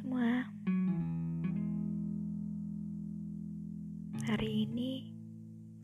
semua. 0.00 0.48
Hari 4.24 4.64
ini 4.64 5.12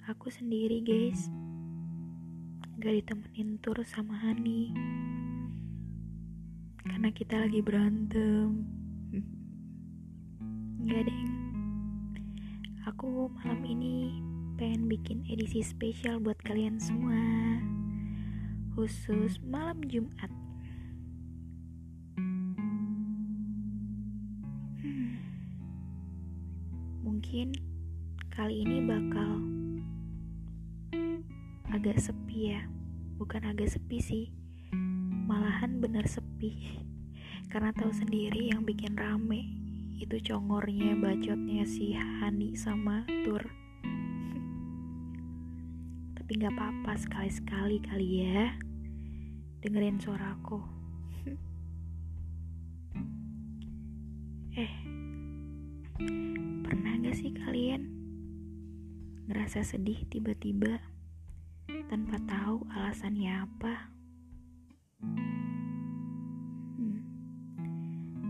aku 0.08 0.32
sendiri, 0.32 0.80
guys. 0.80 1.28
Gak 2.80 2.96
ditemenin 2.96 3.60
tur 3.60 3.76
sama 3.84 4.16
Hani. 4.16 4.72
Karena 6.80 7.12
kita 7.12 7.44
lagi 7.44 7.60
berantem. 7.60 8.64
Gak 10.88 11.02
Deng. 11.04 11.32
Aku 12.88 13.28
malam 13.36 13.60
ini 13.68 14.16
pengen 14.56 14.88
bikin 14.88 15.28
edisi 15.28 15.60
spesial 15.60 16.24
buat 16.24 16.40
kalian 16.40 16.80
semua. 16.80 17.20
Khusus 18.72 19.36
malam 19.44 19.84
Jumat 19.84 20.32
Mungkin 27.26 27.58
kali 28.30 28.62
ini 28.62 28.86
bakal 28.86 29.42
agak 31.74 31.98
sepi 31.98 32.54
ya. 32.54 32.62
Bukan 33.18 33.50
agak 33.50 33.66
sepi 33.66 33.98
sih 33.98 34.30
malahan 35.26 35.82
bener 35.82 36.06
sepi. 36.06 36.54
Karena 37.50 37.74
tahu 37.74 37.90
sendiri 37.90 38.54
yang 38.54 38.62
bikin 38.62 38.94
rame 38.94 39.42
itu 39.98 40.22
congornya 40.22 40.94
bacotnya 41.02 41.66
si 41.66 41.98
Hani 41.98 42.54
sama 42.54 43.02
Tur. 43.26 43.42
Tapi 46.22 46.30
nggak 46.30 46.54
apa-apa 46.54 46.94
sekali-sekali 46.94 47.82
kali 47.82 48.22
ya. 48.22 48.54
Dengerin 49.66 49.98
suaraku. 49.98 50.62
Eh 54.62 54.72
sih 57.16 57.32
kalian 57.32 57.88
ngerasa 59.24 59.64
sedih 59.64 60.04
tiba-tiba 60.12 60.84
tanpa 61.88 62.20
tahu 62.28 62.60
alasannya 62.68 63.32
apa? 63.40 63.88
Hmm. 66.76 67.00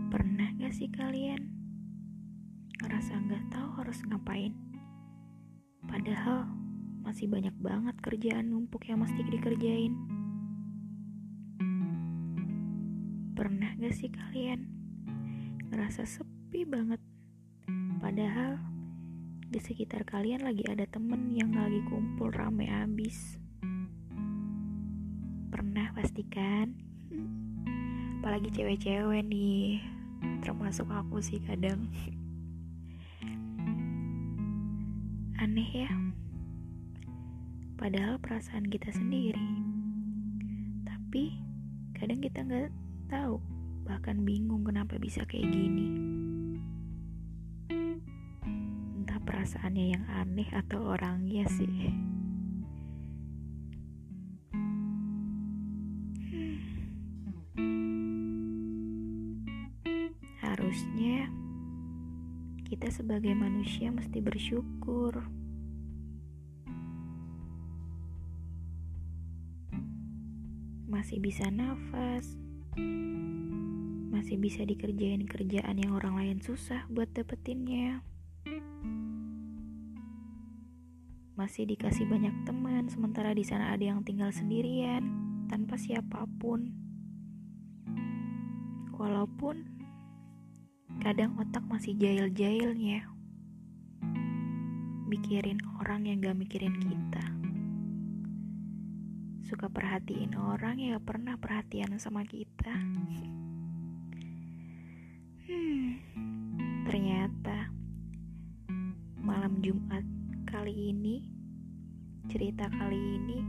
Pernah 0.07 0.55
gak 0.55 0.71
sih 0.71 0.87
kalian 0.87 1.51
ngerasa 2.79 3.19
gak 3.27 3.43
tahu 3.51 3.69
harus 3.75 3.99
ngapain? 4.07 4.55
Padahal 5.83 6.47
masih 7.03 7.27
banyak 7.27 7.59
banget 7.59 7.99
kerjaan 7.99 8.55
numpuk 8.55 8.87
yang 8.87 9.03
mesti 9.03 9.19
dikerjain. 9.27 9.99
Pernah 13.35 13.75
gak 13.83 13.99
sih 13.99 14.07
kalian 14.07 14.63
ngerasa 15.75 16.07
sepi 16.07 16.63
banget? 16.63 17.03
Padahal 17.99 18.66
di 19.47 19.63
sekitar 19.63 20.03
kalian 20.03 20.43
lagi 20.43 20.67
ada 20.67 20.83
temen 20.91 21.31
yang 21.31 21.55
lagi 21.55 21.79
kumpul 21.87 22.27
rame 22.35 22.67
abis. 22.67 23.39
Pernah 25.47 25.95
pastikan? 25.95 26.75
Apalagi 28.19 28.51
cewek-cewek 28.51 29.23
nih. 29.23 29.79
Termasuk 30.43 30.91
aku 30.91 31.23
sih 31.23 31.39
kadang. 31.39 31.87
Aneh 35.41 35.71
ya. 35.71 35.91
Padahal 37.79 38.19
perasaan 38.19 38.67
kita 38.67 38.91
sendiri. 38.91 39.63
Tapi 40.83 41.39
kadang 41.95 42.19
kita 42.19 42.43
nggak 42.43 42.67
tahu 43.07 43.39
bahkan 43.87 44.27
bingung 44.27 44.67
kenapa 44.67 44.99
bisa 44.99 45.23
kayak 45.23 45.47
gini 45.47 45.87
perasaannya 49.27 49.85
yang 49.91 50.05
aneh 50.07 50.47
atau 50.55 50.95
orangnya 50.95 51.43
sih? 51.51 51.91
Harusnya 60.39 61.27
kita 62.63 62.87
sebagai 62.87 63.35
manusia 63.35 63.91
mesti 63.91 64.23
bersyukur. 64.23 65.19
Masih 70.87 71.19
bisa 71.19 71.51
nafas. 71.51 72.31
Masih 74.07 74.39
bisa 74.39 74.63
dikerjain 74.63 75.27
kerjaan 75.27 75.83
yang 75.83 75.99
orang 75.99 76.15
lain 76.15 76.39
susah 76.39 76.87
buat 76.87 77.11
dapetinnya 77.11 77.99
masih 81.37 81.69
dikasih 81.69 82.09
banyak 82.09 82.33
teman, 82.49 82.89
sementara 82.89 83.29
di 83.29 83.45
sana 83.45 83.69
ada 83.69 83.85
yang 83.85 84.01
tinggal 84.01 84.33
sendirian 84.33 85.05
tanpa 85.45 85.77
siapa 85.77 86.25
pun. 86.41 86.73
Walaupun 88.97 89.61
kadang 90.97 91.37
otak 91.37 91.61
masih 91.69 91.93
jail-jailnya, 91.93 93.05
mikirin 95.05 95.61
orang 95.77 96.09
yang 96.09 96.25
gak 96.25 96.41
mikirin 96.41 96.73
kita. 96.81 97.25
Suka 99.45 99.69
perhatiin 99.69 100.33
orang 100.33 100.81
yang 100.81 100.97
gak 100.97 101.05
pernah 101.05 101.37
perhatian 101.37 102.01
sama 102.01 102.25
kita. 102.25 102.73
Hmm, 105.45 106.01
ternyata 106.89 107.69
malam 109.21 109.61
Jumat 109.61 110.16
kali 110.57 110.89
ini, 110.89 111.21
cerita 112.33 112.65
kali 112.65 112.97
ini 112.97 113.39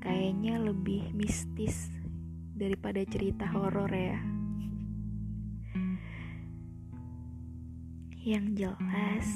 kayaknya 0.00 0.56
lebih 0.64 1.12
mistis 1.12 1.92
daripada 2.56 3.04
cerita 3.04 3.44
horor 3.44 3.92
ya. 3.92 4.16
Yang 8.24 8.64
jelas, 8.64 9.28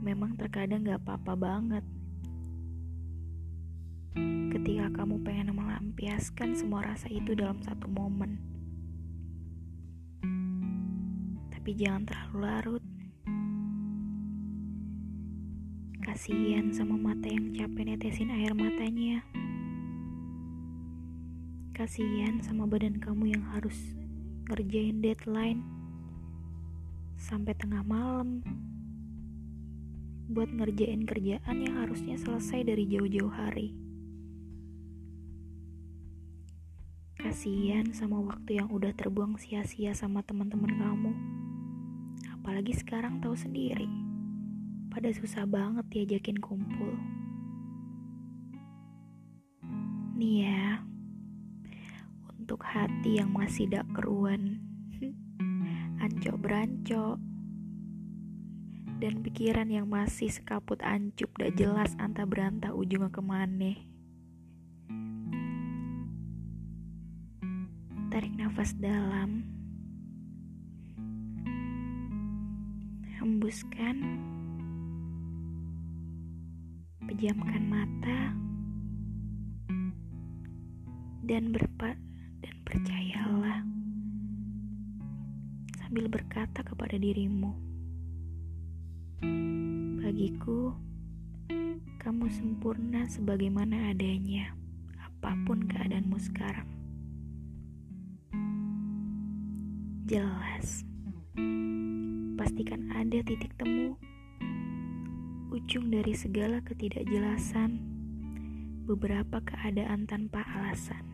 memang 0.00 0.40
terkadang 0.40 0.88
gak 0.88 1.04
apa-apa 1.04 1.34
banget 1.36 1.84
ketika 4.56 4.88
kamu 5.04 5.20
pengen 5.20 5.52
melampiaskan 5.52 6.56
semua 6.56 6.80
rasa 6.80 7.12
itu 7.12 7.36
dalam 7.36 7.60
satu 7.60 7.92
momen. 7.92 8.40
Tapi 11.52 11.76
jangan 11.76 12.08
terlalu 12.08 12.40
larut. 12.40 12.93
Kasihan 16.04 16.68
sama 16.68 17.00
mata 17.00 17.24
yang 17.32 17.56
capek 17.56 17.96
netesin 17.96 18.28
air 18.28 18.52
matanya. 18.52 19.24
Kasihan 21.72 22.44
sama 22.44 22.68
badan 22.68 23.00
kamu 23.00 23.32
yang 23.32 23.40
harus 23.56 23.96
ngerjain 24.52 25.00
deadline 25.00 25.64
sampai 27.16 27.56
tengah 27.56 27.80
malam 27.88 28.44
buat 30.28 30.52
ngerjain 30.52 31.08
kerjaan 31.08 31.56
yang 31.64 31.80
harusnya 31.80 32.20
selesai 32.20 32.68
dari 32.68 32.84
jauh-jauh 32.84 33.32
hari. 33.32 33.72
Kasihan 37.16 37.96
sama 37.96 38.20
waktu 38.20 38.60
yang 38.60 38.68
udah 38.68 38.92
terbuang 38.92 39.40
sia-sia 39.40 39.96
sama 39.96 40.20
teman-teman 40.20 40.68
kamu. 40.68 41.12
Apalagi 42.36 42.76
sekarang 42.76 43.24
tahu 43.24 43.32
sendiri 43.32 44.03
pada 44.94 45.10
susah 45.10 45.42
banget 45.42 45.82
diajakin 45.90 46.38
kumpul. 46.38 46.94
Nih 50.14 50.46
ya, 50.46 50.86
untuk 52.30 52.62
hati 52.62 53.18
yang 53.18 53.34
masih 53.34 53.66
dak 53.66 53.90
keruan, 53.90 54.62
ancok 56.06 56.38
beranco, 56.38 57.18
dan 59.02 59.18
pikiran 59.26 59.66
yang 59.66 59.90
masih 59.90 60.30
sekaput 60.30 60.78
ancup 60.86 61.26
dak 61.42 61.58
jelas 61.58 61.90
anta 61.98 62.22
berantah 62.22 62.70
ujungnya 62.70 63.10
ke 63.10 63.18
mana. 63.18 63.74
Tarik 68.14 68.30
nafas 68.38 68.78
dalam, 68.78 69.42
hembuskan 73.18 74.30
pejamkan 77.06 77.64
mata. 77.68 78.20
Dan 81.24 81.52
berpa 81.56 81.96
dan 82.44 82.56
percayalah. 82.64 83.60
Sambil 85.80 86.08
berkata 86.08 86.60
kepada 86.60 87.00
dirimu 87.00 87.64
bagiku 90.04 90.76
kamu 92.04 92.28
sempurna 92.28 93.08
sebagaimana 93.08 93.88
adanya 93.96 94.52
apa 95.00 95.32
pun 95.48 95.64
keadaanmu 95.64 96.20
sekarang. 96.20 96.68
Pastikan 102.34 102.92
ada 102.92 103.18
titik 103.24 103.56
temu. 103.56 103.96
Ujung 105.54 105.86
dari 105.86 106.18
segala 106.18 106.58
ketidakjelasan, 106.66 107.78
beberapa 108.90 109.38
keadaan 109.38 110.02
tanpa 110.02 110.42
alasan. 110.42 111.06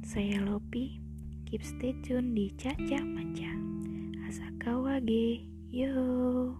Saya 0.00 0.40
Lopi, 0.40 1.04
keep 1.44 1.60
stay 1.60 1.92
tune 2.00 2.32
di 2.32 2.48
Caca 2.56 3.04
Maca. 3.04 3.52
Asakawa 4.24 5.04
ge, 5.04 5.44
yo. 5.68 6.56